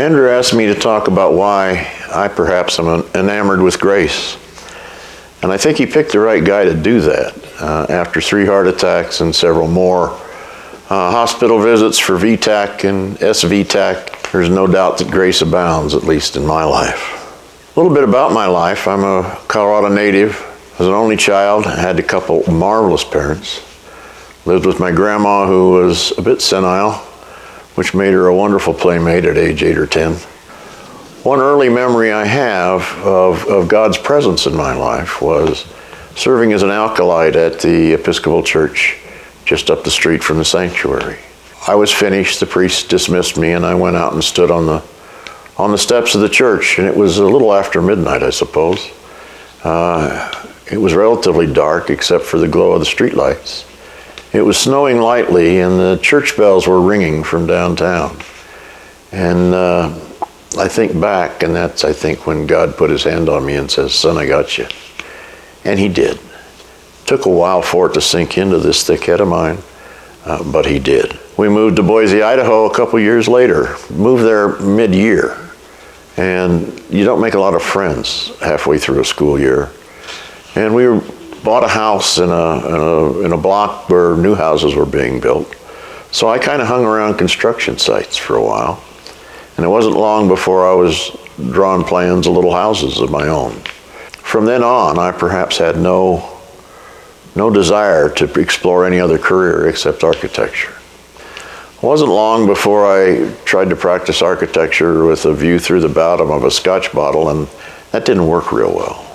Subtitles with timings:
[0.00, 4.38] Andrew asked me to talk about why I perhaps am enamored with grace.
[5.42, 7.34] And I think he picked the right guy to do that.
[7.60, 14.32] Uh, after three heart attacks and several more uh, hospital visits for VTAC and SVTAC,
[14.32, 17.76] there's no doubt that grace abounds, at least in my life.
[17.76, 18.88] A little bit about my life.
[18.88, 20.40] I'm a Colorado native.
[20.76, 21.66] I was an only child.
[21.66, 23.60] I had a couple marvelous parents.
[24.46, 27.06] Lived with my grandma, who was a bit senile,
[27.74, 30.14] which made her a wonderful playmate at age eight or ten.
[31.22, 35.66] One early memory I have of, of God's presence in my life was
[36.16, 38.98] serving as an acolyte at the Episcopal Church
[39.44, 41.18] just up the street from the sanctuary.
[41.66, 44.82] I was finished, the priest dismissed me, and I went out and stood on the
[45.58, 48.90] on the steps of the church, and it was a little after midnight, I suppose.
[49.62, 53.66] Uh, it was relatively dark except for the glow of the streetlights.
[54.32, 58.16] It was snowing lightly, and the church bells were ringing from downtown.
[59.10, 59.88] And uh,
[60.56, 63.68] I think back, and that's, I think, when God put his hand on me and
[63.68, 64.66] says, Son, I got you.
[65.64, 66.20] And he did.
[67.06, 69.58] Took a while for it to sink into this thick head of mine,
[70.24, 71.18] uh, but he did.
[71.36, 75.36] We moved to Boise, Idaho a couple years later, moved there mid year.
[76.16, 79.70] And you don't make a lot of friends halfway through a school year.
[80.54, 81.00] And we
[81.42, 85.20] bought a house in a, in a, in a block where new houses were being
[85.20, 85.54] built.
[86.12, 88.82] So I kind of hung around construction sites for a while.
[89.56, 91.16] And it wasn't long before I was
[91.50, 93.52] drawing plans of little houses of my own.
[94.10, 96.38] From then on, I perhaps had no,
[97.34, 100.74] no desire to explore any other career except architecture.
[101.76, 106.30] It wasn't long before I tried to practice architecture with a view through the bottom
[106.30, 107.48] of a scotch bottle, and
[107.92, 109.09] that didn't work real well.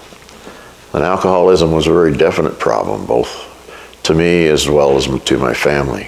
[0.95, 3.51] And alcoholism was a very definite problem, both
[4.03, 6.07] to me as well as to my family.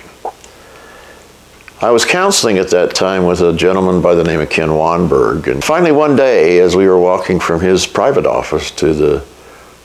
[1.82, 5.48] I was counseling at that time with a gentleman by the name of Ken Wanberg.
[5.48, 9.20] And finally, one day, as we were walking from his private office to the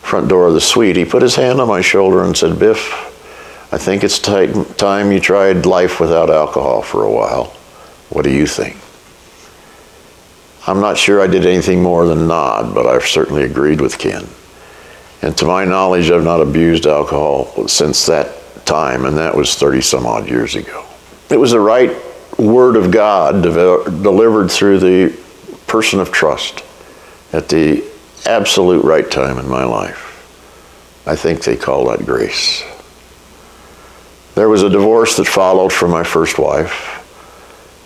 [0.02, 2.92] front door of the suite, he put his hand on my shoulder and said, Biff,
[3.72, 7.46] I think it's time you tried life without alcohol for a while.
[8.10, 8.76] What do you think?
[10.68, 14.28] I'm not sure I did anything more than nod, but I've certainly agreed with Ken.
[15.22, 19.80] And to my knowledge, I've not abused alcohol since that time, and that was 30
[19.80, 20.84] some odd years ago.
[21.30, 21.96] It was the right
[22.38, 25.16] word of God delivered through the
[25.66, 26.64] person of trust
[27.32, 27.84] at the
[28.26, 30.08] absolute right time in my life.
[31.06, 32.62] I think they call that grace.
[34.34, 36.98] There was a divorce that followed from my first wife.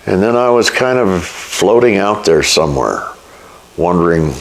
[0.06, 3.08] And then I was kind of floating out there somewhere,
[3.76, 4.32] wondering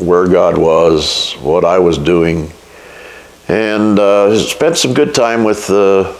[0.00, 2.50] where God was, what I was doing,
[3.48, 6.14] and uh, spent some good time with uh,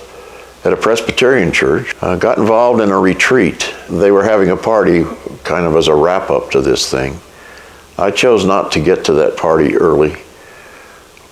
[0.65, 1.95] at a Presbyterian church.
[2.01, 3.75] Uh, got involved in a retreat.
[3.89, 5.05] They were having a party,
[5.45, 7.19] kind of as a wrap up to this thing.
[7.99, 10.17] I chose not to get to that party early,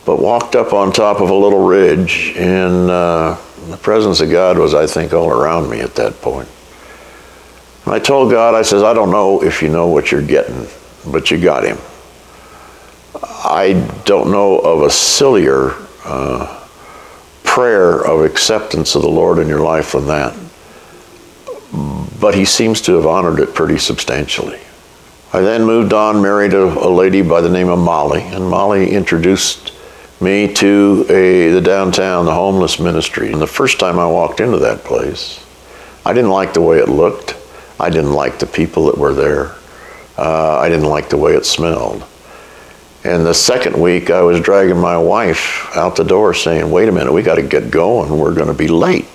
[0.04, 4.58] but walked up on top of a little ridge and uh, the presence of God
[4.58, 6.48] was, I think, all around me at that point.
[7.84, 10.66] And I told God, I says, I don't know if you know what you're getting,
[11.06, 11.78] but you got him.
[13.42, 13.72] I
[14.04, 15.74] don't know of a sillier
[16.04, 16.68] uh,
[17.42, 20.36] prayer of acceptance of the Lord in your life than that.
[22.20, 24.60] But he seems to have honored it pretty substantially.
[25.32, 28.90] I then moved on, married a, a lady by the name of Molly, and Molly
[28.90, 29.72] introduced
[30.20, 33.32] me to a, the downtown, the homeless ministry.
[33.32, 35.44] And the first time I walked into that place,
[36.04, 37.36] I didn't like the way it looked.
[37.78, 39.54] I didn't like the people that were there.
[40.18, 42.04] Uh, I didn't like the way it smelled.
[43.02, 46.92] And the second week, I was dragging my wife out the door saying, Wait a
[46.92, 48.18] minute, we got to get going.
[48.18, 49.06] We're going to be late.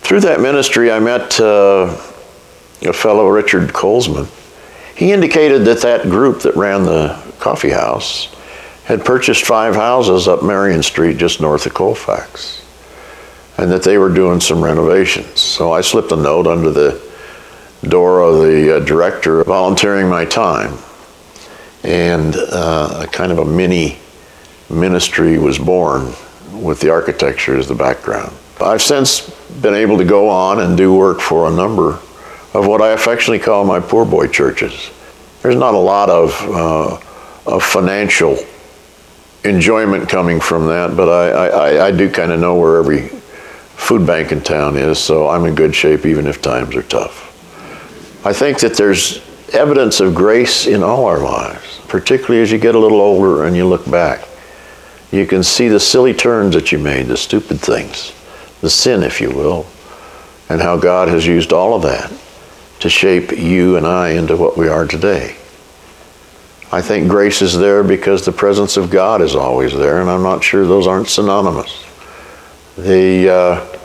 [0.00, 2.00] Through that ministry, I met uh,
[2.82, 4.28] a fellow, Richard Colesman.
[4.96, 8.34] He indicated that that group that ran the coffee house
[8.84, 12.62] had purchased five houses up Marion Street just north of Colfax
[13.58, 15.40] and that they were doing some renovations.
[15.40, 17.02] So I slipped a note under the
[17.82, 20.78] door of the uh, director volunteering my time.
[21.86, 23.98] And uh, kind of a mini
[24.68, 26.12] ministry was born
[26.52, 28.36] with the architecture as the background.
[28.60, 29.30] I've since
[29.62, 32.00] been able to go on and do work for a number
[32.54, 34.90] of what I affectionately call my poor boy churches.
[35.42, 36.98] There's not a lot of, uh,
[37.46, 38.36] of financial
[39.44, 43.08] enjoyment coming from that, but I, I, I do kind of know where every
[43.76, 47.22] food bank in town is, so I'm in good shape even if times are tough.
[48.26, 49.22] I think that there's
[49.54, 53.56] evidence of grace in all our lives, particularly as you get a little older and
[53.56, 54.26] you look back.
[55.12, 58.12] You can see the silly turns that you made, the stupid things,
[58.60, 59.66] the sin, if you will,
[60.48, 62.12] and how God has used all of that
[62.80, 65.36] to shape you and I into what we are today.
[66.72, 70.22] I think grace is there because the presence of God is always there, and I'm
[70.22, 71.84] not sure those aren't synonymous.
[72.76, 73.78] The, uh,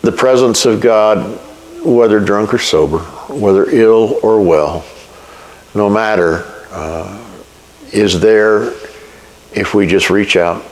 [0.00, 1.38] the presence of God,
[1.84, 2.98] whether drunk or sober,
[3.28, 4.84] whether ill or well,
[5.74, 7.18] no matter, uh,
[7.92, 8.72] is there
[9.52, 10.64] if we just reach out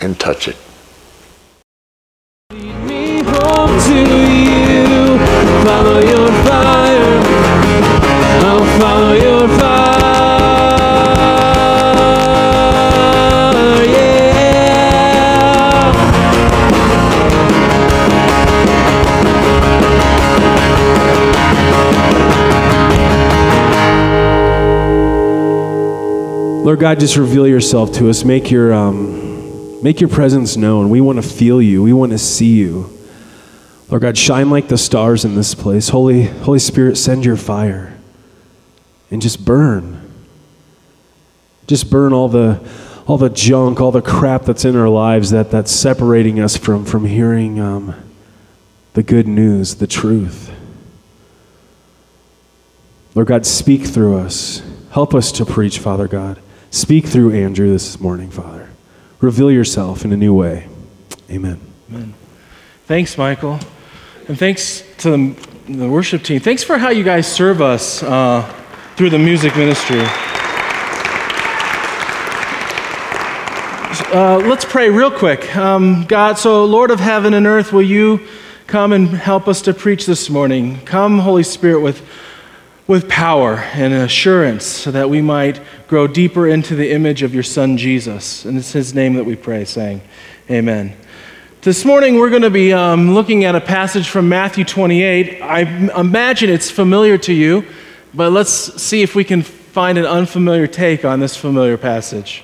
[0.00, 0.56] and touch it.
[5.64, 6.00] follow
[26.62, 28.22] Lord God, just reveal yourself to us.
[28.22, 30.90] Make your, um, make your presence known.
[30.90, 31.82] We want to feel you.
[31.82, 32.90] We want to see you.
[33.88, 35.88] Lord God, shine like the stars in this place.
[35.88, 37.98] Holy, Holy Spirit, send your fire
[39.10, 40.12] and just burn.
[41.66, 42.60] Just burn all the,
[43.06, 46.84] all the junk, all the crap that's in our lives that, that's separating us from,
[46.84, 47.94] from hearing um,
[48.92, 50.52] the good news, the truth.
[53.14, 54.62] Lord God, speak through us.
[54.90, 56.38] Help us to preach, Father God.
[56.72, 58.68] Speak through Andrew this morning, Father.
[59.20, 60.68] Reveal yourself in a new way.
[61.28, 61.60] Amen.
[61.90, 62.14] Amen.
[62.86, 63.58] Thanks, Michael.
[64.28, 65.34] And thanks to
[65.68, 66.38] the, worship team.
[66.38, 68.42] Thanks for how you guys serve us uh,
[68.94, 69.98] through the music ministry.
[74.12, 75.56] Uh, let's pray real quick.
[75.56, 78.20] Um, God, so Lord of heaven and earth, will you
[78.68, 80.80] come and help us to preach this morning?
[80.84, 82.08] Come, Holy Spirit, with
[82.90, 87.44] with power and assurance so that we might grow deeper into the image of your
[87.44, 88.44] Son, Jesus.
[88.44, 90.00] And it's his name that we pray, saying,
[90.50, 90.96] Amen.
[91.62, 95.40] This morning, we're going to be um, looking at a passage from Matthew 28.
[95.40, 95.60] I
[96.00, 97.64] imagine it's familiar to you,
[98.12, 98.50] but let's
[98.82, 102.42] see if we can find an unfamiliar take on this familiar passage.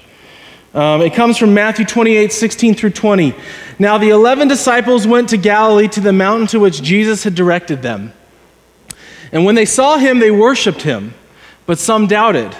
[0.75, 3.35] Um, it comes from Matthew 28, 16 through 20.
[3.81, 7.83] Now, the 11 disciples went to Galilee to the mountain to which Jesus had directed
[7.83, 8.13] them.
[9.37, 11.13] And when they saw him, they worshiped him,
[11.67, 12.57] but some doubted.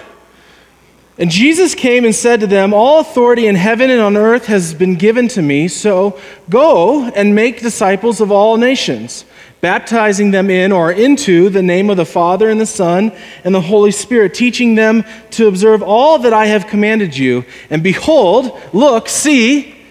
[1.17, 4.75] And Jesus came and said to them, All authority in heaven and on earth has
[4.75, 6.19] been given to me, so
[6.51, 9.25] go and make disciples of all nations,
[9.59, 13.11] baptizing them in or into the name of the Father and the Son
[13.43, 17.43] and the Holy Spirit, teaching them to observe all that I have commanded you.
[17.71, 19.83] And behold, look, see,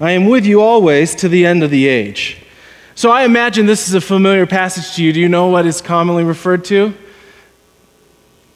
[0.00, 2.38] I am with you always to the end of the age.
[3.00, 5.14] So I imagine this is a familiar passage to you.
[5.14, 6.92] Do you know what is commonly referred to?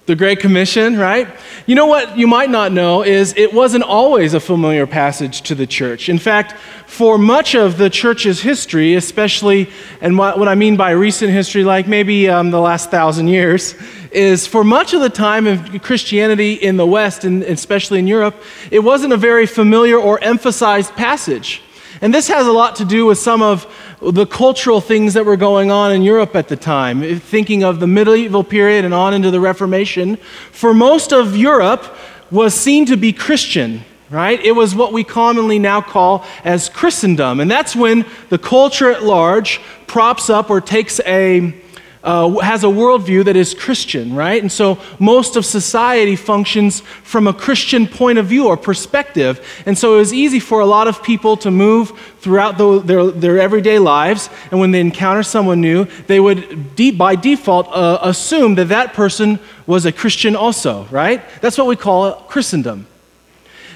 [0.04, 1.28] The Great Commission, right?
[1.64, 5.54] You know what you might not know is it wasn't always a familiar passage to
[5.54, 6.10] the church.
[6.10, 9.70] In fact, for much of the church's history, especially,
[10.02, 13.74] and what, I mean by recent history, like maybe um, the last thousand years,
[14.10, 18.36] is for much of the time of Christianity in the West, and especially in Europe,
[18.70, 21.62] it wasn't a very familiar or emphasized passage.
[22.04, 23.66] And this has a lot to do with some of
[24.02, 27.86] the cultural things that were going on in Europe at the time, thinking of the
[27.86, 30.16] medieval period and on into the Reformation.
[30.52, 31.96] For most of Europe
[32.30, 34.38] was seen to be Christian, right?
[34.38, 37.40] It was what we commonly now call as Christendom.
[37.40, 41.54] And that's when the culture at large props up or takes a
[42.04, 44.40] uh, has a worldview that is Christian, right?
[44.40, 49.44] And so most of society functions from a Christian point of view or perspective.
[49.66, 53.10] And so it was easy for a lot of people to move throughout the, their,
[53.10, 54.28] their everyday lives.
[54.50, 58.92] And when they encounter someone new, they would, de- by default, uh, assume that that
[58.92, 61.22] person was a Christian also, right?
[61.40, 62.86] That's what we call Christendom.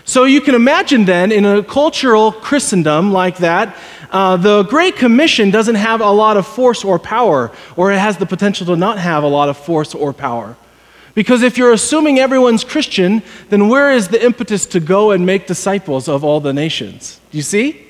[0.08, 3.76] So you can imagine then, in a cultural Christendom like that,
[4.10, 8.16] uh, the Great Commission doesn't have a lot of force or power, or it has
[8.16, 10.56] the potential to not have a lot of force or power.
[11.14, 15.46] Because if you're assuming everyone's Christian, then where is the impetus to go and make
[15.46, 17.20] disciples of all the nations?
[17.30, 17.84] Do you see?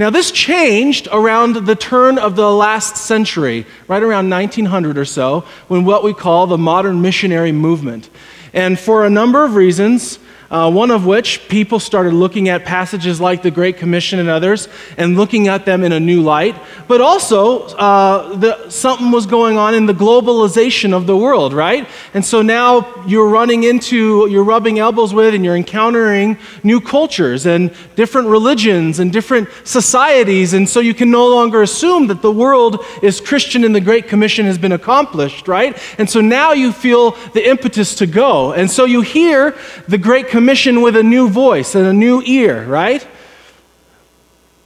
[0.00, 5.44] Now, this changed around the turn of the last century, right around 1900 or so,
[5.68, 8.10] when what we call the modern missionary movement.
[8.52, 10.18] And for a number of reasons,
[10.50, 14.68] uh, one of which people started looking at passages like the Great Commission and others
[14.96, 16.56] and looking at them in a new light.
[16.86, 21.88] But also, uh, the, something was going on in the globalization of the world, right?
[22.12, 27.46] And so now you're running into, you're rubbing elbows with, and you're encountering new cultures
[27.46, 30.52] and different religions and different societies.
[30.52, 34.08] And so you can no longer assume that the world is Christian and the Great
[34.08, 35.78] Commission has been accomplished, right?
[35.98, 38.52] And so now you feel the impetus to go.
[38.52, 39.56] And so you hear
[39.88, 43.06] the Great commission with a new voice and a new ear, right?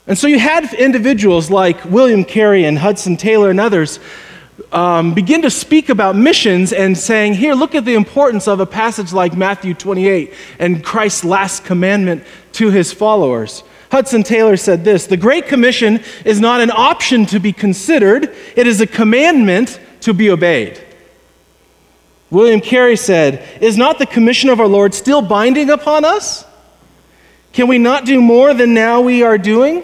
[0.07, 3.99] And so you had individuals like William Carey and Hudson Taylor and others
[4.71, 8.65] um, begin to speak about missions and saying, Here, look at the importance of a
[8.65, 12.23] passage like Matthew 28 and Christ's last commandment
[12.53, 13.63] to his followers.
[13.91, 18.65] Hudson Taylor said this The Great Commission is not an option to be considered, it
[18.65, 20.83] is a commandment to be obeyed.
[22.31, 26.45] William Carey said, Is not the commission of our Lord still binding upon us?
[27.53, 29.83] Can we not do more than now we are doing?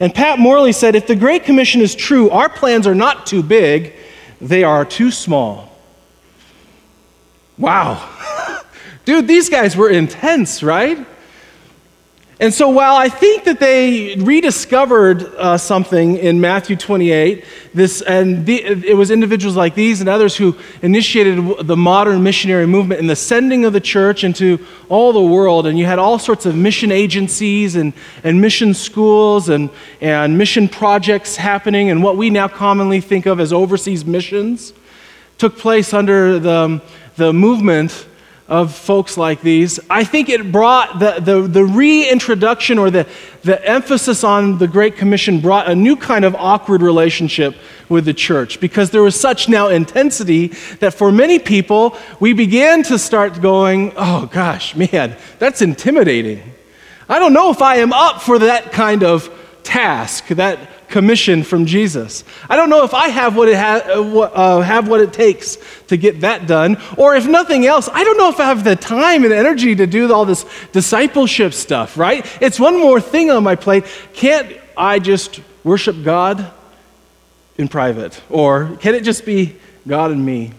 [0.00, 3.42] And Pat Morley said, If the Great Commission is true, our plans are not too
[3.42, 3.94] big,
[4.40, 5.70] they are too small.
[7.56, 8.08] Wow.
[9.04, 11.06] Dude, these guys were intense, right?
[12.42, 18.44] And so, while I think that they rediscovered uh, something in Matthew 28, this, and
[18.44, 23.08] the, it was individuals like these and others who initiated the modern missionary movement and
[23.08, 24.58] the sending of the church into
[24.88, 25.68] all the world.
[25.68, 27.92] And you had all sorts of mission agencies and,
[28.24, 29.70] and mission schools and,
[30.00, 34.72] and mission projects happening, and what we now commonly think of as overseas missions
[35.38, 36.82] took place under the,
[37.14, 38.08] the movement
[38.48, 43.06] of folks like these, I think it brought the, the, the, reintroduction or the,
[43.42, 47.54] the emphasis on the Great Commission brought a new kind of awkward relationship
[47.88, 50.48] with the church because there was such now intensity
[50.80, 56.42] that for many people, we began to start going, oh gosh, man, that's intimidating.
[57.08, 59.30] I don't know if I am up for that kind of
[59.62, 62.22] task, that commission from Jesus.
[62.48, 65.58] I don't know if I have what it, ha- uh, uh, have what it takes
[65.88, 68.76] to get that done, or if nothing else, I don't know if I have the
[68.76, 72.24] time and energy to do all this discipleship stuff, right?
[72.40, 73.86] It's one more thing on my plate.
[74.12, 76.52] Can't I just worship God
[77.56, 78.20] in private?
[78.28, 79.56] Or can it just be
[79.88, 80.52] God and me?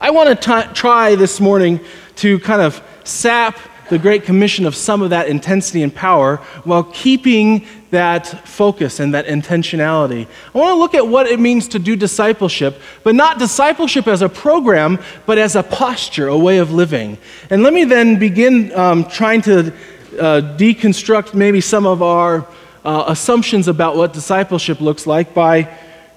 [0.00, 1.80] I want to try this morning
[2.16, 3.58] to kind of sap
[3.90, 9.14] the Great Commission of some of that intensity and power while keeping that focus and
[9.14, 10.26] that intentionality.
[10.54, 14.22] I want to look at what it means to do discipleship, but not discipleship as
[14.22, 17.18] a program, but as a posture, a way of living.
[17.50, 19.72] And let me then begin um, trying to
[20.18, 22.46] uh, deconstruct maybe some of our
[22.84, 25.68] uh, assumptions about what discipleship looks like by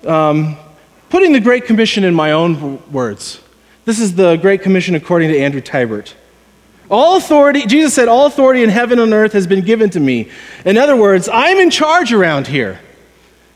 [0.06, 0.58] um,
[1.10, 3.42] putting the Great Commission in my own words.
[3.86, 6.14] This is the Great Commission according to Andrew Tybert.
[6.92, 10.30] All authority, Jesus said, all authority in heaven and earth has been given to me.
[10.66, 12.82] In other words, I'm in charge around here.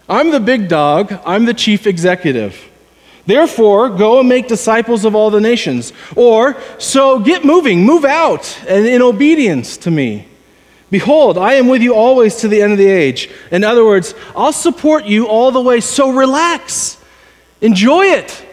[0.08, 2.72] I'm the big dog, I'm the chief executive.
[3.26, 5.92] Therefore, go and make disciples of all the nations.
[6.16, 10.28] Or, so get moving, move out, and in obedience to me.
[10.90, 13.30] Behold, I am with you always to the end of the age.
[13.52, 17.04] In other words, I'll support you all the way, so relax.
[17.60, 18.46] Enjoy it.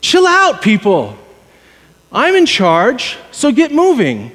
[0.00, 1.18] Chill out, people.
[2.14, 4.30] I'm in charge, so get moving,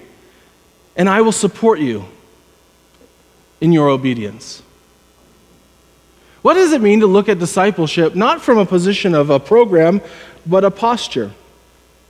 [0.97, 2.03] and I will support you
[3.61, 4.61] in your obedience.
[6.41, 10.01] What does it mean to look at discipleship not from a position of a program,
[10.45, 11.31] but a posture?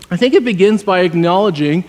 [0.10, 1.84] I think it begins by acknowledging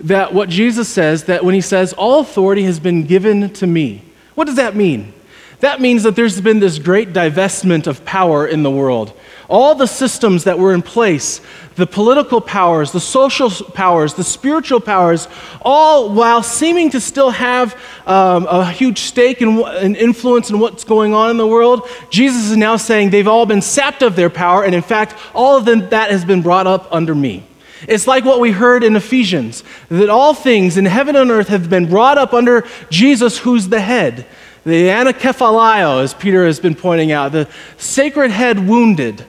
[0.00, 4.02] that what Jesus says, that when he says, All authority has been given to me,
[4.34, 5.14] what does that mean?
[5.60, 9.18] That means that there's been this great divestment of power in the world.
[9.48, 11.40] All the systems that were in place,
[11.76, 15.28] the political powers, the social powers, the spiritual powers,
[15.62, 17.74] all while seeming to still have
[18.06, 22.56] um, a huge stake and influence in what's going on in the world, Jesus is
[22.56, 25.88] now saying they've all been sapped of their power, and in fact, all of them,
[25.90, 27.44] that has been brought up under me.
[27.88, 31.68] It's like what we heard in Ephesians that all things in heaven and earth have
[31.68, 34.26] been brought up under Jesus, who's the head.
[34.64, 39.24] The anakephalaio, as Peter has been pointing out, the sacred head wounded.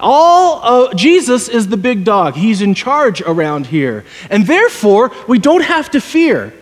[0.00, 2.34] All Jesus is the big dog.
[2.34, 4.04] He's in charge around here.
[4.30, 6.52] And therefore, we don't have to fear.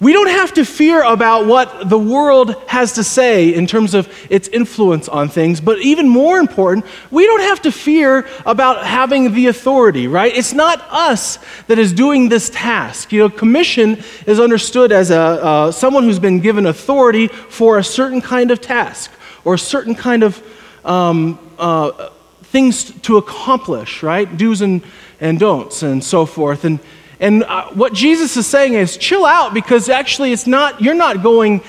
[0.00, 4.08] We don't have to fear about what the world has to say in terms of
[4.30, 9.34] its influence on things, but even more important, we don't have to fear about having
[9.34, 10.32] the authority, right?
[10.32, 13.12] It's not us that is doing this task.
[13.12, 17.84] You know, commission is understood as a, uh, someone who's been given authority for a
[17.84, 19.10] certain kind of task
[19.44, 20.40] or a certain kind of
[20.84, 22.10] um, uh,
[22.50, 24.36] things to accomplish, right?
[24.36, 24.82] Do's and,
[25.20, 26.64] and don'ts and so forth.
[26.64, 26.80] And
[27.20, 31.22] and uh, what Jesus is saying is chill out because actually it's not, you're not
[31.22, 31.62] going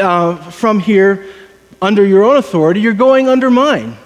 [0.00, 1.26] uh, from here
[1.80, 3.96] under your own authority, you're going under mine.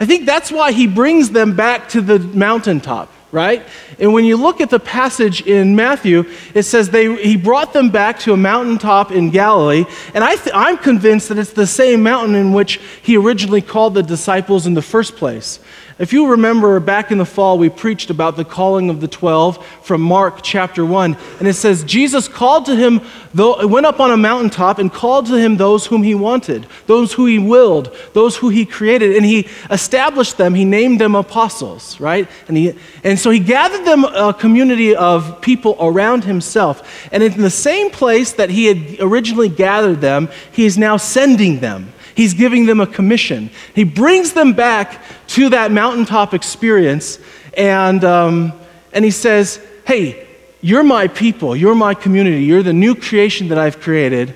[0.00, 3.62] I think that's why he brings them back to the mountaintop, right?
[4.00, 6.24] And when you look at the passage in Matthew,
[6.54, 9.84] it says they, he brought them back to a mountaintop in Galilee.
[10.14, 13.92] And I th- I'm convinced that it's the same mountain in which he originally called
[13.92, 15.60] the disciples in the first place.
[15.98, 19.64] If you remember back in the fall, we preached about the calling of the 12
[19.82, 21.16] from Mark chapter 1.
[21.38, 23.00] And it says, Jesus called to him,
[23.32, 27.14] though, went up on a mountaintop and called to him those whom he wanted, those
[27.14, 29.16] who he willed, those who he created.
[29.16, 32.28] And he established them, he named them apostles, right?
[32.46, 37.08] And, he, and so he gathered them uh, a community of people around himself.
[37.10, 41.60] And in the same place that he had originally gathered them, he is now sending
[41.60, 41.94] them.
[42.16, 43.50] He's giving them a commission.
[43.74, 47.18] He brings them back to that mountaintop experience,
[47.54, 48.54] and, um,
[48.94, 50.26] and he says, Hey,
[50.62, 54.34] you're my people, you're my community, you're the new creation that I've created,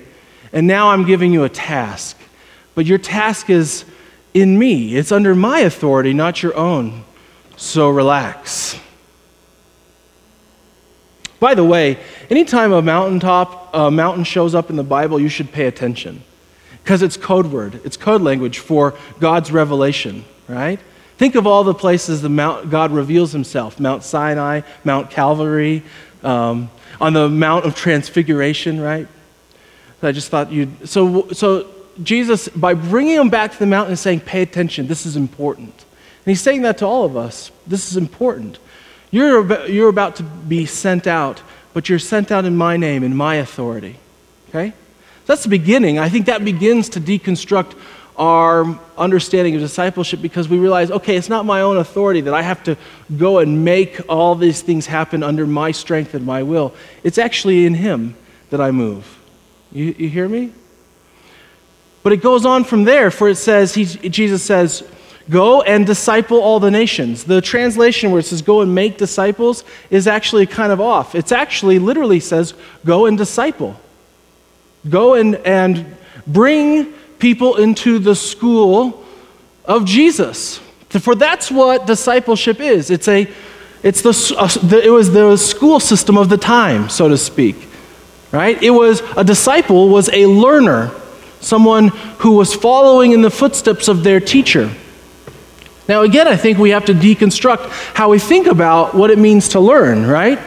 [0.53, 2.17] and now I'm giving you a task.
[2.75, 3.83] But your task is
[4.35, 7.03] in me, it's under my authority, not your own.
[7.57, 8.79] So relax.
[11.39, 11.97] By the way,
[12.29, 16.21] anytime a mountaintop, a mountain shows up in the Bible, you should pay attention
[16.83, 20.79] because it's code word, it's code language for God's revelation, right?
[21.17, 25.83] Think of all the places the Mount, God reveals himself Mount Sinai, Mount Calvary,
[26.23, 26.69] um,
[26.99, 29.07] on the Mount of Transfiguration, right?
[30.03, 30.89] I just thought you'd.
[30.89, 31.69] So, so
[32.01, 35.69] Jesus, by bringing them back to the mountain and saying, pay attention, this is important.
[35.69, 37.51] And he's saying that to all of us.
[37.67, 38.59] This is important.
[39.11, 41.41] You're you're about to be sent out,
[41.73, 43.97] but you're sent out in my name, in my authority.
[44.49, 44.73] Okay?
[45.25, 45.99] That's the beginning.
[45.99, 47.75] I think that begins to deconstruct
[48.17, 52.41] our understanding of discipleship because we realize, okay, it's not my own authority that I
[52.41, 52.77] have to
[53.17, 56.73] go and make all these things happen under my strength and my will.
[57.03, 58.15] It's actually in Him
[58.49, 59.19] that I move.
[59.71, 60.53] You, you hear me?
[62.03, 64.83] But it goes on from there, for it says, he, Jesus says,
[65.29, 67.23] Go and disciple all the nations.
[67.23, 71.15] The translation where it says go and make disciples is actually kind of off.
[71.15, 73.79] It's actually literally says go and disciple.
[74.89, 79.05] Go and, and bring people into the school
[79.65, 80.59] of Jesus.
[80.89, 82.89] For that's what discipleship is.
[82.89, 83.27] It's a,
[83.83, 87.55] it's the, uh, the, it was the school system of the time, so to speak.
[88.31, 88.61] Right?
[88.61, 90.91] It was a disciple was a learner,
[91.41, 94.73] someone who was following in the footsteps of their teacher.
[95.87, 99.49] Now, again, I think we have to deconstruct how we think about what it means
[99.49, 100.39] to learn, right?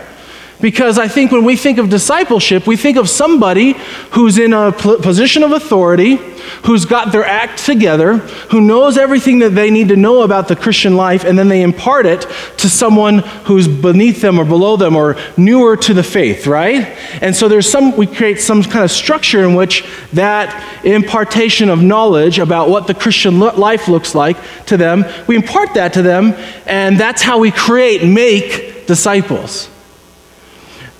[0.65, 3.75] Because I think when we think of discipleship, we think of somebody
[4.13, 6.17] who's in a position of authority,
[6.63, 8.17] who's got their act together,
[8.49, 11.61] who knows everything that they need to know about the Christian life, and then they
[11.61, 12.23] impart it
[12.57, 16.97] to someone who's beneath them or below them or newer to the faith, right?
[17.21, 21.83] And so there's some, we create some kind of structure in which that impartation of
[21.83, 26.33] knowledge about what the Christian life looks like to them, we impart that to them,
[26.65, 29.69] and that's how we create, make disciples.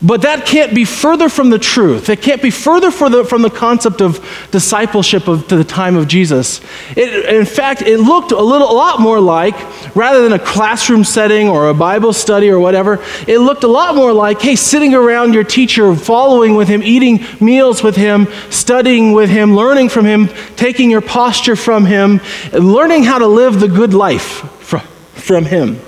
[0.05, 2.11] But that can't be further from the truth.
[2.11, 6.09] It can't be further the, from the concept of discipleship of to the time of
[6.09, 6.61] Jesus.
[6.95, 9.55] It, in fact, it looked a little, a lot more like,
[9.97, 13.95] rather than a classroom setting or a Bible study or whatever, it looked a lot
[13.95, 19.13] more like, hey, sitting around your teacher, following with him, eating meals with him, studying
[19.13, 22.21] with him, learning from him, taking your posture from him,
[22.53, 24.23] learning how to live the good life
[24.61, 24.81] from,
[25.15, 25.81] from him.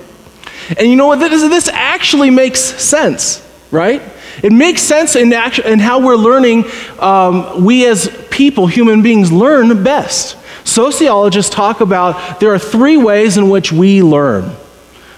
[0.75, 1.19] And you know what?
[1.19, 4.01] This, this actually makes sense right?
[4.43, 6.65] It makes sense in, act- in how we're learning,
[6.99, 10.37] um, we as people, human beings, learn best.
[10.63, 14.55] Sociologists talk about there are three ways in which we learn.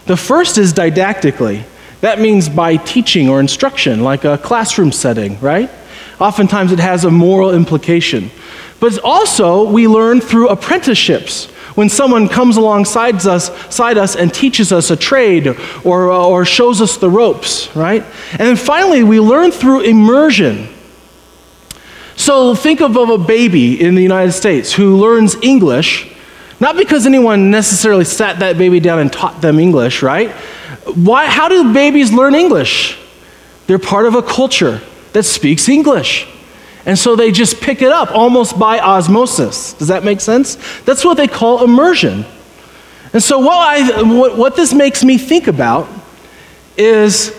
[0.06, 1.64] The first is didactically.
[2.02, 5.70] That means by teaching or instruction, like a classroom setting, right?
[6.20, 8.32] Oftentimes it has a moral implication.
[8.80, 14.74] But also, we learn through apprenticeships when someone comes alongside us, side us and teaches
[14.74, 15.48] us a trade
[15.86, 18.04] or, uh, or shows us the ropes, right?
[18.32, 20.68] And then finally, we learn through immersion.
[22.18, 26.14] So think of, of a baby in the United States who learns English,
[26.60, 30.32] not because anyone necessarily sat that baby down and taught them English, right?
[30.96, 33.00] Why, how do babies learn English?
[33.68, 34.82] They're part of a culture
[35.14, 36.28] that speaks English.
[36.86, 39.74] And so they just pick it up almost by osmosis.
[39.74, 40.58] Does that make sense?
[40.84, 42.26] That's what they call immersion.
[43.12, 45.90] And so, what, I, what, what this makes me think about
[46.78, 47.36] is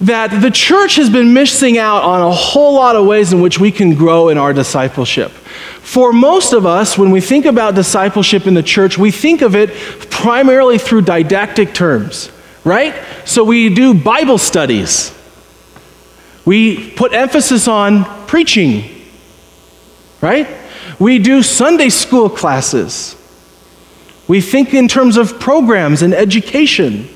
[0.00, 3.60] that the church has been missing out on a whole lot of ways in which
[3.60, 5.30] we can grow in our discipleship.
[5.30, 9.54] For most of us, when we think about discipleship in the church, we think of
[9.54, 9.70] it
[10.10, 12.30] primarily through didactic terms,
[12.64, 12.94] right?
[13.24, 15.14] So we do Bible studies.
[16.44, 18.84] We put emphasis on preaching,
[20.20, 20.46] right?
[21.00, 23.16] We do Sunday school classes.
[24.28, 27.08] We think in terms of programs and education.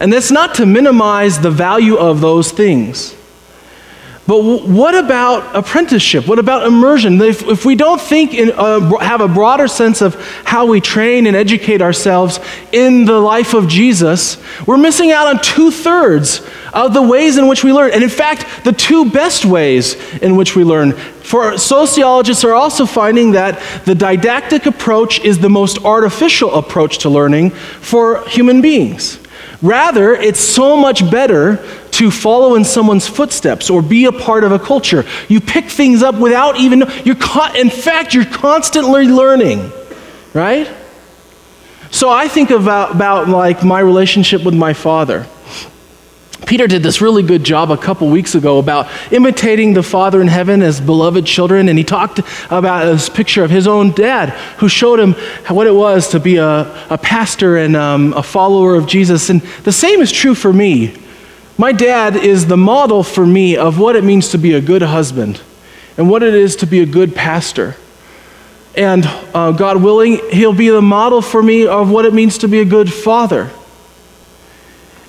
[0.00, 3.14] And that's not to minimize the value of those things.
[4.26, 6.26] But w- what about apprenticeship?
[6.26, 7.20] What about immersion?
[7.20, 11.26] If, if we don't think in, uh, have a broader sense of how we train
[11.26, 12.40] and educate ourselves
[12.72, 17.48] in the life of Jesus, we're missing out on two thirds of the ways in
[17.48, 17.92] which we learn.
[17.92, 20.92] And in fact, the two best ways in which we learn.
[20.92, 27.10] For sociologists are also finding that the didactic approach is the most artificial approach to
[27.10, 29.20] learning for human beings.
[29.62, 31.56] Rather, it's so much better
[32.04, 35.06] to follow in someone's footsteps or be a part of a culture.
[35.30, 39.72] You pick things up without even you're con- in fact you're constantly learning,
[40.34, 40.70] right?
[41.90, 45.26] So I think about, about like my relationship with my father.
[46.46, 50.28] Peter did this really good job a couple weeks ago about imitating the Father in
[50.28, 54.68] heaven as beloved children, and he talked about this picture of his own dad who
[54.68, 55.14] showed him
[55.48, 59.30] what it was to be a, a pastor and um, a follower of Jesus.
[59.30, 60.94] And the same is true for me.
[61.56, 64.82] My dad is the model for me of what it means to be a good
[64.82, 65.40] husband
[65.96, 67.76] and what it is to be a good pastor.
[68.76, 72.48] And uh, God willing, he'll be the model for me of what it means to
[72.48, 73.50] be a good father.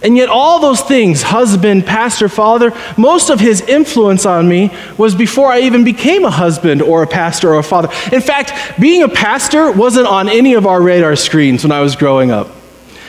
[0.04, 5.16] And yet, all those things husband, pastor, father most of his influence on me was
[5.16, 7.88] before I even became a husband or a pastor or a father.
[8.12, 11.96] In fact, being a pastor wasn't on any of our radar screens when I was
[11.96, 12.55] growing up.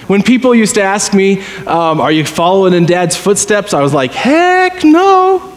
[0.07, 3.75] When people used to ask me, um, Are you following in dad's footsteps?
[3.75, 5.53] I was like, Heck no.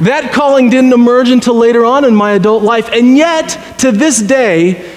[0.00, 2.90] That calling didn't emerge until later on in my adult life.
[2.92, 4.94] And yet, to this day,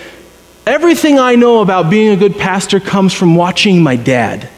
[0.66, 4.50] everything I know about being a good pastor comes from watching my dad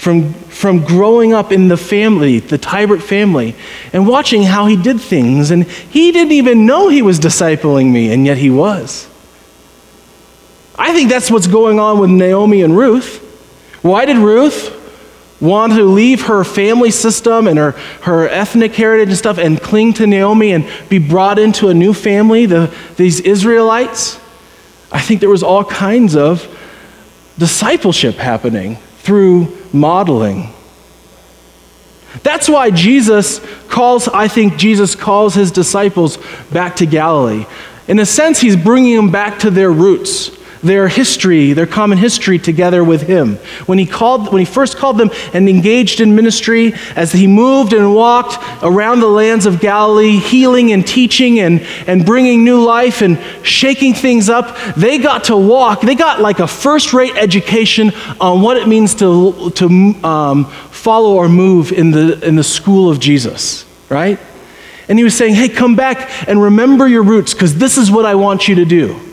[0.00, 3.54] from, from growing up in the family, the Tybert family,
[3.92, 5.50] and watching how he did things.
[5.50, 9.06] And he didn't even know he was discipling me, and yet he was.
[10.74, 13.26] I think that's what's going on with Naomi and Ruth.
[13.82, 14.76] Why did Ruth
[15.40, 19.94] want to leave her family system and her, her ethnic heritage and stuff and cling
[19.94, 24.20] to Naomi and be brought into a new family, the, these Israelites?
[24.92, 26.46] I think there was all kinds of
[27.38, 30.52] discipleship happening through modeling.
[32.22, 36.18] That's why Jesus calls, I think Jesus calls his disciples
[36.52, 37.46] back to Galilee.
[37.88, 42.38] In a sense, he's bringing them back to their roots their history, their common history
[42.38, 43.36] together with him.
[43.66, 47.72] When he called when he first called them and engaged in ministry as he moved
[47.72, 53.00] and walked around the lands of Galilee, healing and teaching and, and bringing new life
[53.00, 55.80] and shaking things up, they got to walk.
[55.80, 59.66] They got like a first-rate education on what it means to, to
[60.04, 64.18] um, follow or move in the, in the school of Jesus, right?
[64.88, 68.04] And he was saying, hey, come back and remember your roots because this is what
[68.04, 69.09] I want you to do.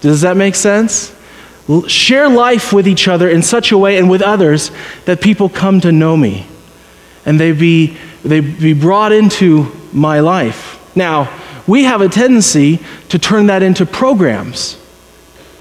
[0.00, 1.14] Does that make sense?
[1.86, 4.70] Share life with each other in such a way and with others
[5.04, 6.46] that people come to know me
[7.24, 10.78] and they be, they be brought into my life.
[10.96, 11.32] Now,
[11.66, 14.78] we have a tendency to turn that into programs,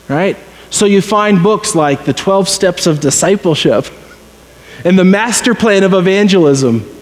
[0.08, 0.38] right?
[0.70, 3.88] So you find books like The 12 Steps of Discipleship
[4.86, 6.99] and The Master Plan of Evangelism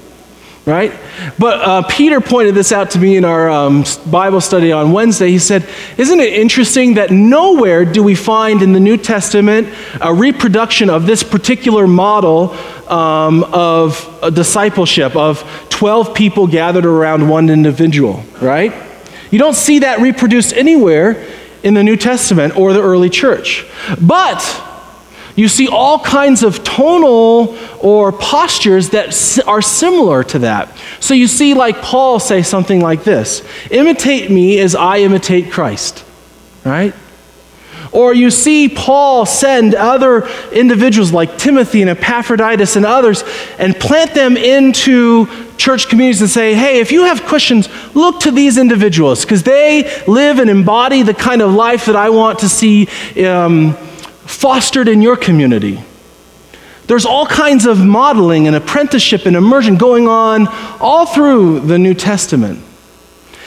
[0.67, 0.91] right?
[1.39, 5.31] But uh, Peter pointed this out to me in our um, Bible study on Wednesday.
[5.31, 9.69] He said, Isn't it interesting that nowhere do we find in the New Testament
[10.01, 12.51] a reproduction of this particular model
[12.89, 18.73] um, of discipleship, of 12 people gathered around one individual, right?
[19.31, 21.25] You don't see that reproduced anywhere
[21.63, 23.65] in the New Testament or the early church.
[24.01, 24.41] But
[25.37, 30.75] you see all kinds of tonal or postures that are similar to that.
[30.99, 36.03] So you see, like Paul say something like this Imitate me as I imitate Christ,
[36.65, 36.93] right?
[37.91, 43.23] Or you see Paul send other individuals like Timothy and Epaphroditus and others
[43.59, 48.31] and plant them into church communities and say, hey, if you have questions, look to
[48.31, 52.49] these individuals because they live and embody the kind of life that I want to
[52.49, 52.87] see
[53.25, 53.77] um,
[54.27, 55.83] fostered in your community.
[56.87, 60.47] There's all kinds of modeling and apprenticeship and immersion going on
[60.79, 62.63] all through the New Testament.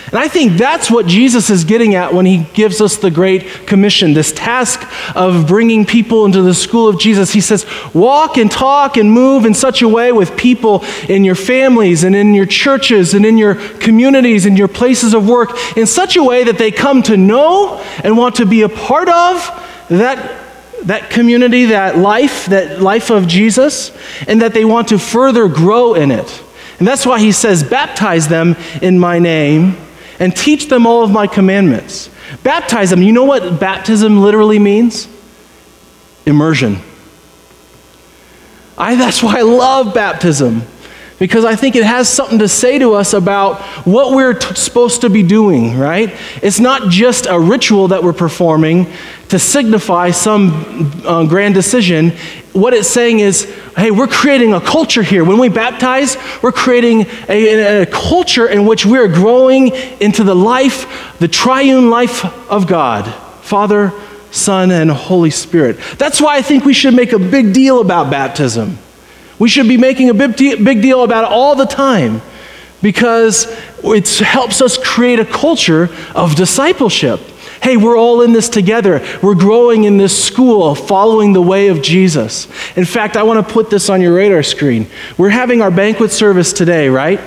[0.06, 3.44] And I think that's what Jesus is getting at when he gives us the Great
[3.68, 4.82] Commission, this task
[5.14, 7.32] of bringing people into the school of Jesus.
[7.32, 7.64] He says,
[7.94, 12.16] walk and talk and move in such a way with people in your families and
[12.16, 16.24] in your churches and in your communities and your places of work in such a
[16.24, 20.49] way that they come to know and want to be a part of that
[20.84, 23.92] that community, that life, that life of Jesus,
[24.26, 26.42] and that they want to further grow in it.
[26.78, 29.76] And that's why he says, Baptize them in my name
[30.18, 32.10] and teach them all of my commandments.
[32.42, 33.02] Baptize them.
[33.02, 35.08] You know what baptism literally means?
[36.26, 36.78] Immersion.
[38.78, 40.62] I, that's why I love baptism.
[41.20, 45.02] Because I think it has something to say to us about what we're t- supposed
[45.02, 46.16] to be doing, right?
[46.42, 48.87] It's not just a ritual that we're performing
[49.28, 52.12] to signify some uh, grand decision.
[52.54, 53.44] What it's saying is,
[53.76, 55.22] hey, we're creating a culture here.
[55.22, 59.68] When we baptize, we're creating a, a culture in which we're growing
[60.00, 63.04] into the life, the triune life of God
[63.42, 63.92] Father,
[64.30, 65.76] Son, and Holy Spirit.
[65.98, 68.78] That's why I think we should make a big deal about baptism.
[69.40, 72.22] We should be making a big deal about it all the time
[72.83, 73.46] because
[73.83, 77.20] it helps us create a culture of discipleship.
[77.62, 79.05] Hey, we're all in this together.
[79.22, 82.46] We're growing in this school, following the way of Jesus.
[82.76, 84.87] In fact, I want to put this on your radar screen.
[85.18, 87.20] We're having our banquet service today, right?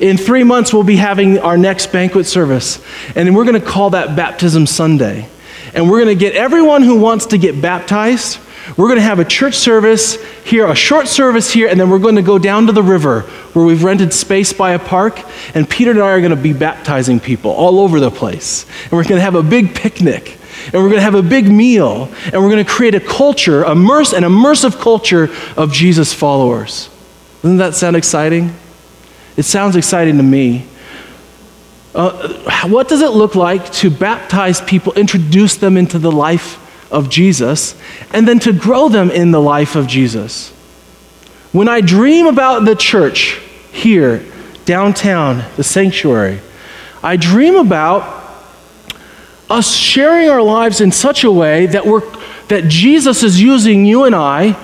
[0.00, 2.82] In three months, we'll be having our next banquet service,
[3.14, 5.28] and we're going to call that Baptism Sunday.
[5.74, 8.38] And we're going to get everyone who wants to get baptized
[8.76, 11.98] we're going to have a church service here, a short service here, and then we're
[11.98, 15.20] going to go down to the river where we've rented space by a park.
[15.54, 18.64] And Peter and I are going to be baptizing people all over the place.
[18.84, 20.38] And we're going to have a big picnic.
[20.66, 22.04] And we're going to have a big meal.
[22.24, 26.88] And we're going to create a culture, immerse, an immersive culture of Jesus followers.
[27.42, 28.54] Doesn't that sound exciting?
[29.36, 30.66] It sounds exciting to me.
[31.92, 37.08] Uh, what does it look like to baptize people, introduce them into the life of
[37.08, 37.74] Jesus,
[38.12, 40.50] and then to grow them in the life of Jesus.
[41.52, 43.40] When I dream about the church
[43.72, 44.24] here,
[44.64, 46.40] downtown, the sanctuary,
[47.02, 48.18] I dream about
[49.48, 52.08] us sharing our lives in such a way that, we're,
[52.48, 54.56] that Jesus is using you and I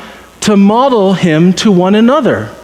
[0.43, 2.55] to model him to one another.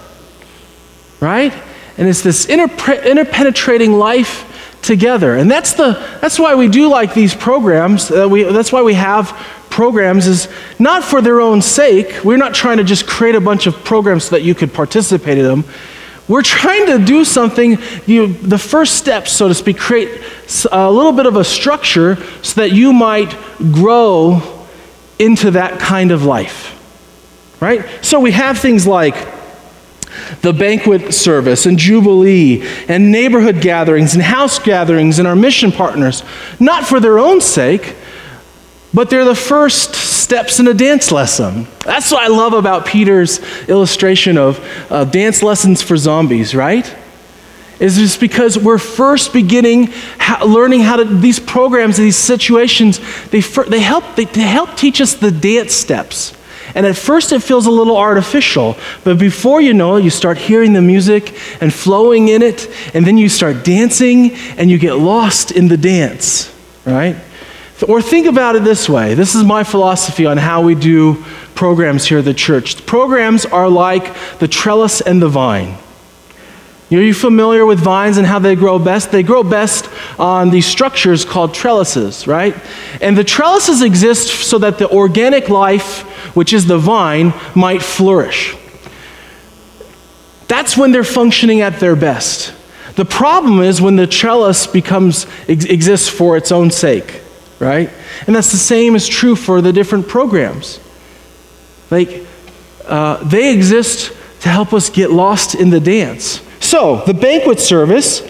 [1.18, 1.52] Right?
[1.98, 4.48] And it's this interpenetrating life
[4.82, 5.36] together.
[5.36, 8.10] And that's, the, that's why we do like these programs.
[8.10, 9.28] Uh, we, that's why we have
[9.70, 12.22] programs is not for their own sake.
[12.24, 15.38] We're not trying to just create a bunch of programs so that you could participate
[15.38, 15.64] in them.
[16.28, 20.22] We're trying to do something, you, the first step, so to speak, create
[20.70, 24.66] a little bit of a structure so that you might grow
[25.18, 26.78] into that kind of life.
[27.60, 27.86] Right?
[28.02, 29.14] So we have things like
[30.40, 36.22] the banquet service and Jubilee and neighborhood gatherings and house gatherings and our mission partners,
[36.58, 37.94] not for their own sake,
[38.94, 41.66] but they're the first steps in a dance lesson.
[41.84, 46.96] That's what I love about Peter's illustration of uh, dance lessons for zombies, right?
[47.80, 49.92] Is just because we're first beginning
[50.44, 55.14] learning how to, these programs, these situations, they, they, help, they, they help teach us
[55.14, 56.32] the dance steps.
[56.74, 60.38] And at first it feels a little artificial, but before you know it, you start
[60.38, 64.94] hearing the music and flowing in it, and then you start dancing and you get
[64.94, 66.54] lost in the dance,
[66.84, 67.16] right?
[67.88, 72.04] Or think about it this way this is my philosophy on how we do programs
[72.04, 72.86] here at the church.
[72.86, 75.76] Programs are like the trellis and the vine.
[76.90, 79.10] Are you familiar with vines and how they grow best?
[79.10, 82.54] They grow best on these structures called trellises, right?
[83.00, 88.56] And the trellises exist so that the organic life, which is the vine, might flourish.
[90.48, 92.54] That's when they're functioning at their best.
[92.96, 97.22] The problem is when the trellis becomes exists for its own sake
[97.62, 97.90] right?
[98.26, 100.80] And that's the same is true for the different programs.
[101.92, 102.26] Like,
[102.84, 106.42] uh, they exist to help us get lost in the dance.
[106.58, 108.28] So, the banquet service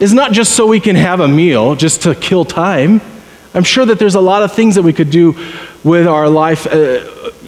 [0.00, 3.00] is not just so we can have a meal, just to kill time.
[3.54, 5.36] I'm sure that there's a lot of things that we could do
[5.84, 6.98] with our life uh,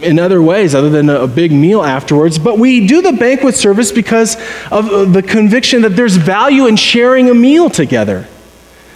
[0.01, 2.39] in other ways other than a, big meal afterwards.
[2.39, 4.35] But we do the banquet service because
[4.71, 8.27] of uh, the conviction that there's value in sharing a meal together.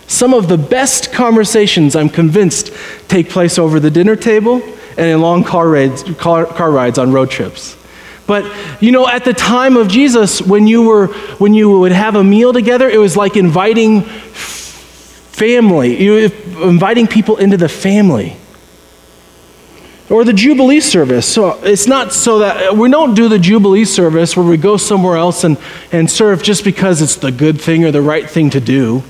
[0.07, 2.71] Some of the best conversations, I'm convinced,
[3.07, 4.61] take place over the dinner table
[4.97, 7.77] and in long car rides, car, car rides on road trips.
[8.25, 12.15] But you know, at the time of Jesus, when you were when you would have
[12.15, 14.01] a meal together, it was like inviting
[15.33, 18.37] family, you inviting people into the family.
[20.09, 21.25] Or the Jubilee service.
[21.25, 25.15] So it's not so that we don't do the Jubilee service where we go somewhere
[25.15, 25.57] else and,
[25.91, 29.03] and serve just because it's the good thing or the right thing to do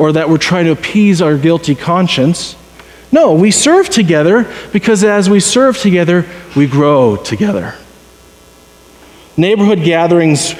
[0.00, 2.56] or that we're trying to appease our guilty conscience.
[3.12, 6.24] No, we serve together because as we serve together,
[6.56, 7.74] we grow together.
[9.36, 10.54] Neighborhood gatherings,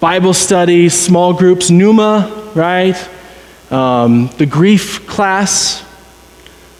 [0.00, 2.96] Bible studies, small groups, Numa, right?
[3.70, 5.82] Um, the grief class,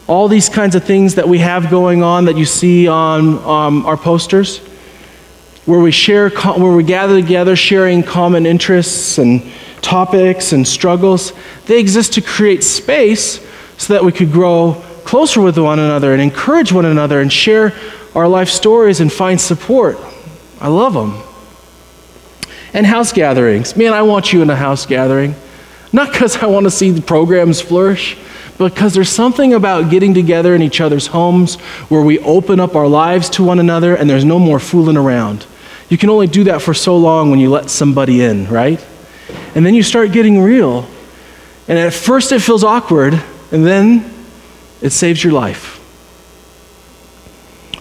[0.07, 3.85] all these kinds of things that we have going on that you see on um,
[3.85, 4.59] our posters,
[5.65, 9.41] where we share, where we gather together, sharing common interests and
[9.81, 11.33] topics and struggles,
[11.65, 13.45] they exist to create space
[13.77, 17.73] so that we could grow closer with one another and encourage one another and share
[18.15, 19.97] our life stories and find support.
[20.59, 21.21] I love them.
[22.73, 23.75] And house gatherings.
[23.75, 25.35] Man, I want you in a house gathering.
[25.91, 28.17] Not because I want to see the programs flourish,
[28.69, 31.55] because there's something about getting together in each other's homes
[31.89, 35.45] where we open up our lives to one another and there's no more fooling around.
[35.89, 38.83] You can only do that for so long when you let somebody in, right?
[39.55, 40.87] And then you start getting real.
[41.67, 43.21] And at first it feels awkward,
[43.51, 44.13] and then
[44.81, 45.79] it saves your life.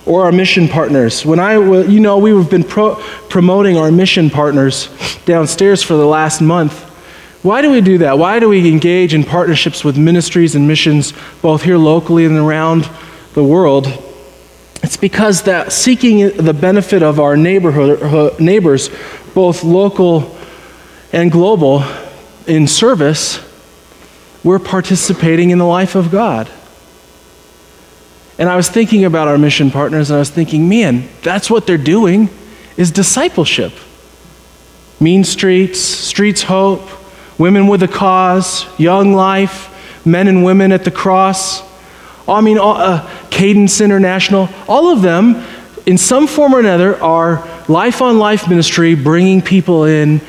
[0.06, 1.24] Or our mission partners.
[1.24, 2.96] When I, you know, we've been pro-
[3.28, 4.88] promoting our mission partners
[5.24, 6.89] downstairs for the last month.
[7.42, 8.18] Why do we do that?
[8.18, 12.88] Why do we engage in partnerships with ministries and missions, both here locally and around
[13.32, 13.86] the world?
[14.82, 18.90] It's because that seeking the benefit of our neighborhood, uh, neighbors,
[19.34, 20.36] both local
[21.12, 21.84] and global,
[22.46, 23.38] in service,
[24.42, 26.50] we're participating in the life of God.
[28.38, 31.66] And I was thinking about our mission partners, and I was thinking, man, that's what
[31.66, 32.30] they're doing
[32.76, 33.72] is discipleship.
[34.98, 36.88] Mean Streets, Streets Hope,
[37.40, 41.62] Women with a Cause, Young Life, Men and Women at the Cross.
[42.28, 45.42] I mean, uh, Cadence International, all of them,
[45.86, 50.20] in some form or another, are life on life ministry, bringing people in,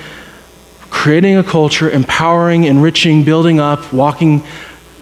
[0.89, 4.41] creating a culture, empowering, enriching, building up, walking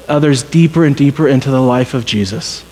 [0.08, 2.66] others deeper and deeper into the life of Jesus.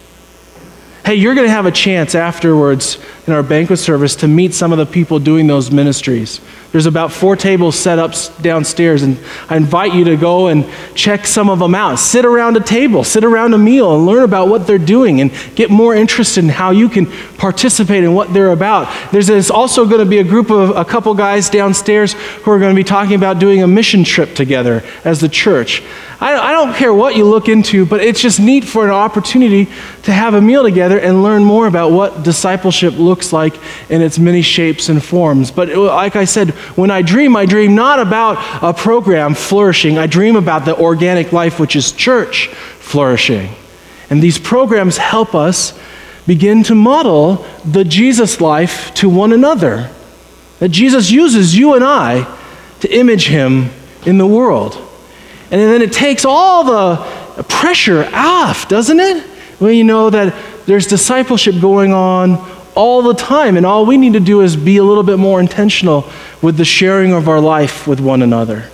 [1.07, 4.73] Hey, you're going to have a chance afterwards in our banquet service to meet some
[4.73, 6.41] of the people doing those ministries.
[6.73, 9.17] There's about four tables set up downstairs, and
[9.47, 11.95] I invite you to go and check some of them out.
[11.95, 15.31] Sit around a table, sit around a meal, and learn about what they're doing and
[15.55, 17.05] get more interested in how you can
[17.37, 18.93] participate in what they're about.
[19.13, 22.75] There's also going to be a group of a couple guys downstairs who are going
[22.75, 25.83] to be talking about doing a mission trip together as the church.
[26.19, 29.65] I, I don't care what you look into, but it's just neat for an opportunity
[30.03, 33.53] to have a meal together and learn more about what discipleship looks like
[33.89, 35.51] in its many shapes and forms.
[35.51, 39.99] But uh, like I said, when I dream, I dream not about a program flourishing,
[39.99, 43.51] I dream about the organic life, which is church flourishing.
[44.10, 45.77] And these programs help us
[46.25, 49.91] begin to model the Jesus life to one another.
[50.58, 52.25] That Jesus uses you and I
[52.80, 53.69] to image him
[54.03, 54.87] in the world.
[55.49, 59.23] And then it takes all the pressure off, doesn't it?
[59.60, 62.38] When you know that there's discipleship going on
[62.75, 65.39] all the time, and all we need to do is be a little bit more
[65.39, 66.07] intentional
[66.41, 68.69] with the sharing of our life with one another.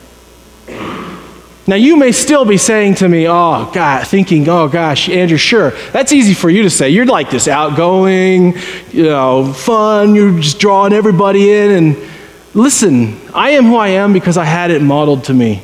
[1.65, 5.69] Now, you may still be saying to me, oh, God, thinking, oh, gosh, Andrew, sure,
[5.93, 6.89] that's easy for you to say.
[6.89, 8.55] You're like this outgoing,
[8.91, 11.71] you know, fun, you're just drawing everybody in.
[11.71, 12.09] And
[12.53, 15.62] listen, I am who I am because I had it modeled to me.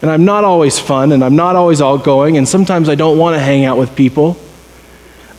[0.00, 3.34] And I'm not always fun, and I'm not always outgoing, and sometimes I don't want
[3.34, 4.36] to hang out with people.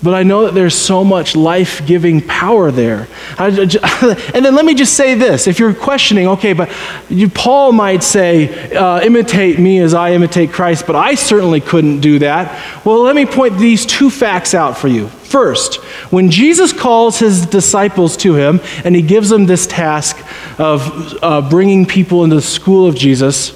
[0.02, 3.10] But I know that there's so much life giving power there.
[3.38, 6.72] and then let me just say this if you're questioning, okay, but
[7.10, 12.00] you, Paul might say, uh, imitate me as I imitate Christ, but I certainly couldn't
[12.00, 12.86] do that.
[12.86, 15.08] Well, let me point these two facts out for you.
[15.08, 15.76] First,
[16.12, 20.18] when Jesus calls his disciples to him and he gives them this task
[20.58, 23.52] of uh, bringing people into the school of Jesus,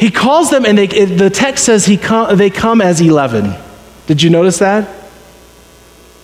[0.00, 3.54] he calls them, and they, it, the text says he com- they come as 11.
[4.06, 4.88] Did you notice that?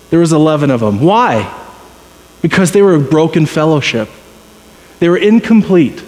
[0.09, 1.03] There was 11 of them.
[1.03, 1.55] Why?
[2.41, 4.09] Because they were a broken fellowship.
[4.99, 6.03] They were incomplete.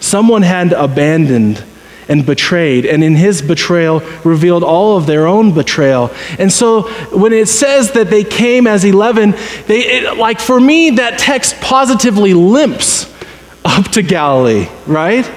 [0.00, 1.62] Someone had abandoned
[2.08, 6.10] and betrayed, and in his betrayal revealed all of their own betrayal.
[6.38, 9.32] And so when it says that they came as 11,
[9.66, 13.14] they, it, like for me, that text positively limps
[13.62, 15.30] up to Galilee, right?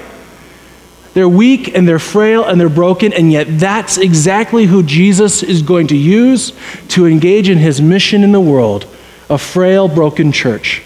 [1.18, 5.62] They're weak and they're frail and they're broken, and yet that's exactly who Jesus is
[5.62, 6.52] going to use
[6.90, 8.86] to engage in his mission in the world
[9.28, 10.80] a frail, broken church.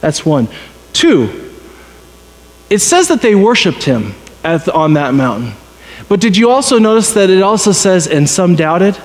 [0.00, 0.48] That's one.
[0.94, 1.52] Two,
[2.70, 5.52] it says that they worshiped him at, on that mountain.
[6.08, 8.96] But did you also notice that it also says, and some doubted?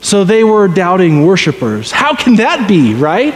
[0.00, 1.90] So they were doubting worshipers.
[1.90, 3.34] How can that be, right?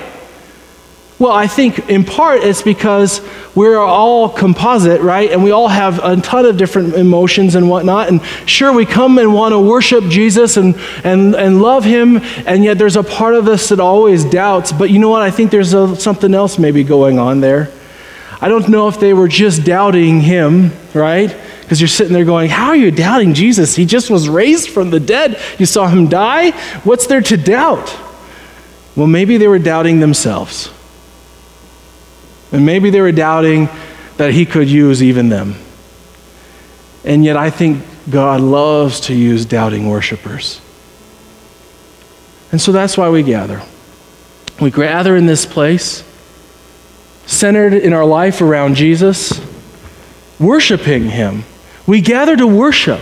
[1.18, 3.20] Well, I think in part it's because
[3.56, 5.32] we're all composite, right?
[5.32, 8.08] And we all have a ton of different emotions and whatnot.
[8.08, 12.62] And sure, we come and want to worship Jesus and, and, and love him, and
[12.62, 14.70] yet there's a part of us that always doubts.
[14.70, 15.22] But you know what?
[15.22, 17.68] I think there's a, something else maybe going on there.
[18.40, 21.36] I don't know if they were just doubting him, right?
[21.62, 23.74] Because you're sitting there going, How are you doubting Jesus?
[23.74, 25.40] He just was raised from the dead.
[25.58, 26.52] You saw him die.
[26.84, 27.92] What's there to doubt?
[28.94, 30.72] Well, maybe they were doubting themselves.
[32.52, 33.68] And maybe they were doubting
[34.16, 35.56] that he could use even them.
[37.04, 40.60] And yet, I think God loves to use doubting worshipers.
[42.50, 43.62] And so that's why we gather.
[44.60, 46.04] We gather in this place
[47.26, 49.38] centered in our life around Jesus,
[50.40, 51.44] worshiping Him.
[51.86, 53.00] We gather to worship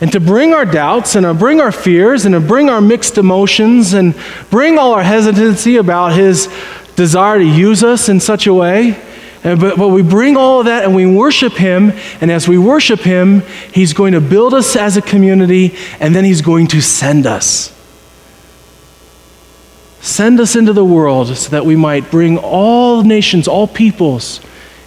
[0.00, 3.18] and to bring our doubts and to bring our fears and to bring our mixed
[3.18, 4.14] emotions and
[4.50, 6.46] bring all our hesitancy about His
[6.98, 9.00] desire to use us in such a way.
[9.44, 11.92] And, but, but we bring all of that and we worship Him.
[12.20, 13.42] And as we worship Him,
[13.72, 17.72] He's going to build us as a community and then He's going to send us.
[20.00, 24.40] Send us into the world so that we might bring all nations, all peoples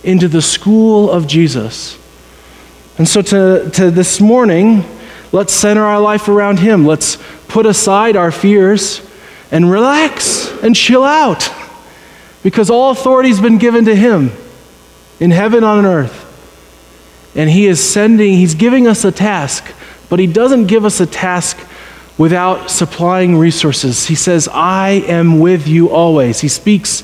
[0.03, 1.97] into the school of Jesus.
[2.97, 4.83] And so, to, to this morning,
[5.31, 6.85] let's center our life around Him.
[6.85, 9.01] Let's put aside our fears
[9.49, 11.60] and relax and chill out
[12.43, 14.31] because all authority has been given to Him
[15.19, 16.27] in heaven and on earth.
[17.35, 19.73] And He is sending, He's giving us a task,
[20.09, 21.57] but He doesn't give us a task
[22.17, 24.05] without supplying resources.
[24.05, 26.39] He says, I am with you always.
[26.41, 27.03] He speaks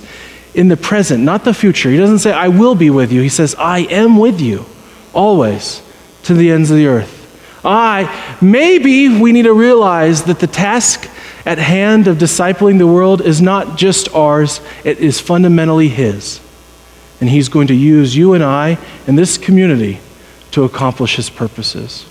[0.54, 1.90] in the present, not the future.
[1.90, 3.22] He doesn't say, I will be with you.
[3.22, 4.66] He says, I am with you
[5.14, 5.82] always
[6.24, 7.16] to the ends of the earth.
[7.68, 11.09] I, maybe we need to realize that the task
[11.45, 16.39] at hand of discipling the world is not just ours, it is fundamentally His.
[17.20, 19.99] And He's going to use you and I and this community
[20.51, 22.07] to accomplish His purposes.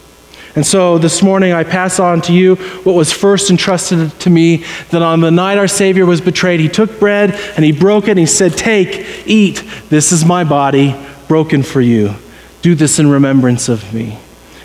[0.54, 4.64] And so this morning I pass on to you what was first entrusted to me
[4.90, 8.12] that on the night our Savior was betrayed, He took bread and He broke it
[8.12, 10.96] and He said, Take, eat, this is my body
[11.28, 12.14] broken for you.
[12.62, 14.18] Do this in remembrance of me.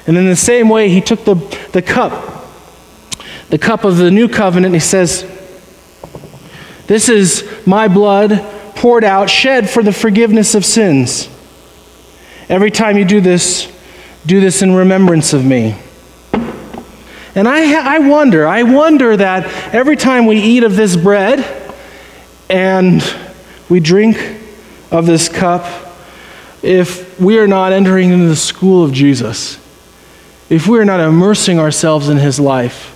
[0.08, 1.36] And in the same way, He took the,
[1.74, 2.46] the cup,
[3.50, 5.26] the cup of the new covenant, He says,
[6.88, 8.44] This is my blood
[8.76, 11.30] poured out, shed for the forgiveness of sins.
[12.50, 13.72] Every time you do this,
[14.26, 15.76] do this in remembrance of me.
[17.34, 21.46] And I, I wonder, I wonder that every time we eat of this bread
[22.50, 23.02] and
[23.70, 24.18] we drink
[24.92, 25.66] of this cup,
[26.62, 29.58] if we are not entering into the school of Jesus,
[30.52, 32.90] if we are not immersing ourselves in his life,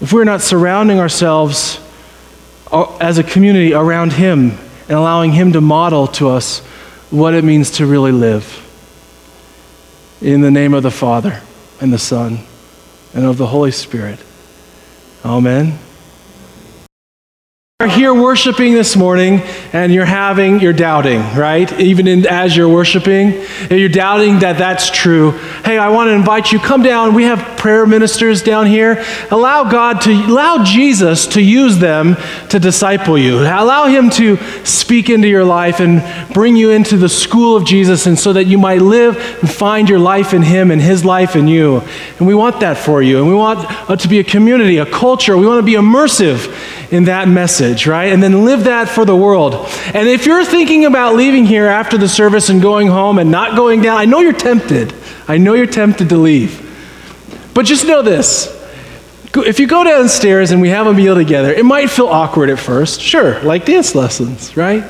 [0.00, 1.80] if we're not surrounding ourselves
[2.72, 4.58] uh, as a community around him
[4.88, 6.58] and allowing him to model to us
[7.10, 8.60] what it means to really live.
[10.20, 11.40] In the name of the Father,
[11.80, 12.40] and the Son,
[13.14, 14.18] and of the Holy Spirit.
[15.24, 15.78] Amen.
[17.84, 19.42] You're here worshiping this morning
[19.74, 21.70] and you're having, you're doubting, right?
[21.78, 25.32] Even in, as you're worshiping, you're doubting that that's true.
[25.66, 27.12] Hey, I want to invite you, come down.
[27.12, 29.02] We have prayer ministers down here.
[29.30, 32.14] Allow God to, allow Jesus to use them
[32.50, 33.38] to disciple you.
[33.38, 34.36] Allow Him to
[34.66, 36.04] speak into your life and
[36.34, 39.88] bring you into the school of Jesus and so that you might live and find
[39.88, 41.80] your life in Him and His life in you.
[42.18, 43.20] And we want that for you.
[43.20, 45.34] And we want uh, to be a community, a culture.
[45.34, 48.12] We want to be immersive in that message, right?
[48.12, 49.54] And then live that for the world.
[49.94, 53.56] And if you're thinking about leaving here after the service and going home and not
[53.56, 54.92] going down, I know you're tempted.
[55.26, 56.63] I know you're tempted to leave.
[57.54, 58.62] But just know this.
[59.36, 62.58] If you go downstairs and we have a meal together, it might feel awkward at
[62.58, 64.84] first, sure, like dance lessons, right?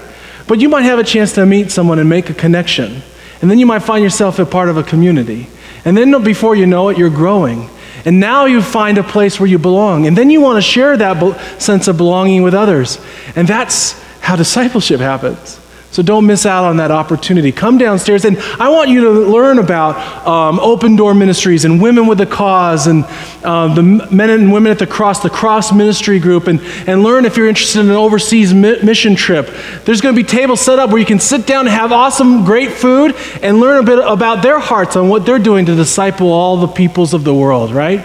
[0.47, 3.03] But you might have a chance to meet someone and make a connection.
[3.41, 5.47] And then you might find yourself a part of a community.
[5.85, 7.69] And then before you know it, you're growing.
[8.05, 10.07] And now you find a place where you belong.
[10.07, 12.99] And then you want to share that be- sense of belonging with others.
[13.35, 15.59] And that's how discipleship happens.
[15.95, 17.53] So don't miss out on that opportunity.
[17.53, 22.09] Come downstairs, and I want you to learn about um, Open Door Ministries and Women
[22.09, 23.05] with a Cause and
[23.45, 27.25] uh, the Men and Women at the Cross, the Cross Ministry Group, and, and learn
[27.25, 29.49] if you're interested in an overseas mi- mission trip.
[29.85, 32.45] There's going to be tables set up where you can sit down and have awesome,
[32.45, 36.33] great food and learn a bit about their hearts on what they're doing to disciple
[36.33, 38.05] all the peoples of the world, right?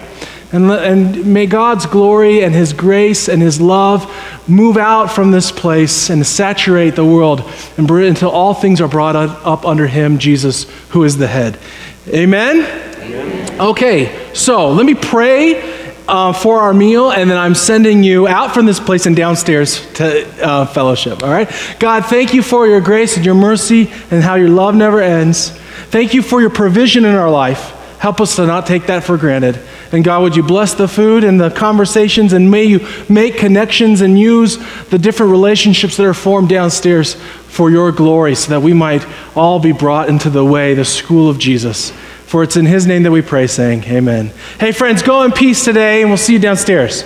[0.51, 4.11] And, and may God's glory and His grace and His love
[4.47, 7.43] move out from this place and saturate the world
[7.77, 11.59] and bring, until all things are brought up under Him, Jesus, who is the head.
[12.07, 12.65] Amen?
[13.01, 13.61] Amen.
[13.61, 15.61] Okay, so let me pray
[16.07, 19.85] uh, for our meal, and then I'm sending you out from this place and downstairs
[19.93, 21.21] to uh, fellowship.
[21.21, 21.49] All right?
[21.79, 25.51] God, thank you for your grace and your mercy and how your love never ends.
[25.91, 27.75] Thank you for your provision in our life.
[27.99, 29.59] Help us to not take that for granted.
[29.91, 33.99] And God, would you bless the food and the conversations, and may you make connections
[33.99, 38.73] and use the different relationships that are formed downstairs for your glory, so that we
[38.73, 41.91] might all be brought into the way, the school of Jesus.
[42.25, 44.31] For it's in his name that we pray, saying, Amen.
[44.59, 47.03] Hey, friends, go in peace today, and we'll see you downstairs.